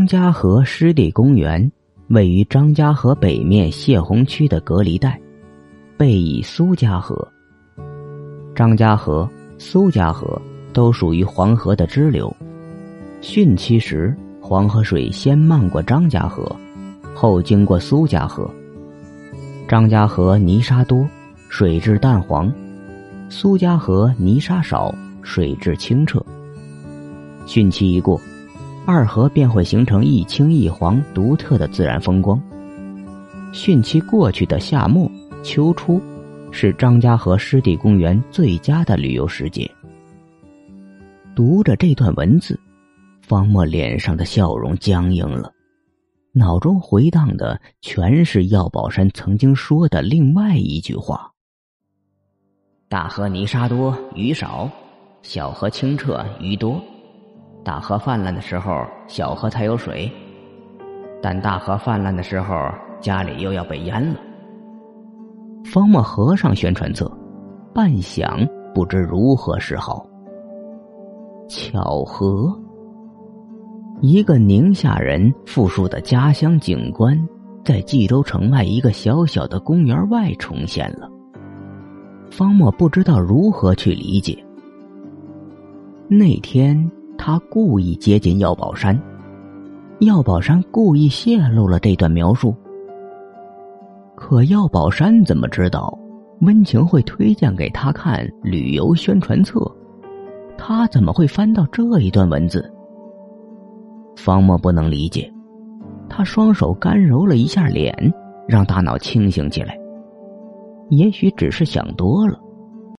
[0.00, 1.70] 张家河湿地公园
[2.08, 5.20] 位于张家河北面泄洪区的隔离带，
[5.98, 7.28] 背倚苏家河。
[8.54, 9.28] 张家河、
[9.58, 10.40] 苏家河
[10.72, 12.34] 都属于黄河的支流。
[13.20, 16.50] 汛期时，黄河水先漫过张家河，
[17.14, 18.50] 后经过苏家河。
[19.68, 21.06] 张家河泥沙多，
[21.50, 22.50] 水质淡黄；
[23.28, 26.24] 苏家河泥沙少，水质清澈。
[27.46, 28.18] 汛期一过，
[28.92, 32.42] 二河便会形成一青一黄独特的自然风光。
[33.52, 35.08] 汛期过去的夏末、
[35.44, 36.02] 秋初，
[36.50, 39.70] 是张家河湿地公园最佳的旅游时节。
[41.36, 42.58] 读着这段文字，
[43.22, 45.52] 方墨脸上的笑容僵硬了。
[46.32, 51.30] 脑中回荡的全是药宝山曾经说的另外一句话
[52.90, 54.68] ：“大河泥沙多，鱼少；
[55.22, 56.82] 小河清澈，鱼多。
[57.62, 60.10] 大河泛滥的时候，小河才有水；
[61.22, 62.54] 但大河泛滥的时候，
[63.00, 64.16] 家里又要被淹了。”
[65.64, 67.10] 方墨合上宣传册，
[67.74, 70.06] 半晌不知如何是好。
[71.48, 72.50] 巧合。
[74.00, 77.16] 一个宁夏人复述的家乡景观，
[77.62, 81.06] 在冀州城外一个小小的公园外重现了。
[82.30, 84.42] 方墨不知道如何去理解。
[86.08, 86.90] 那天
[87.22, 88.98] 他故意接近药宝山，
[89.98, 92.56] 药宝山故意泄露了这段描述。
[94.16, 95.96] 可药宝山怎么知道
[96.40, 99.60] 温情会推荐给他看旅游宣传册？
[100.56, 102.72] 他怎么会翻到这一段文字？
[104.16, 105.30] 方墨不能理解，
[106.08, 107.94] 他双手干揉了一下脸，
[108.48, 109.78] 让大脑清醒起来。
[110.88, 112.40] 也许只是想多了。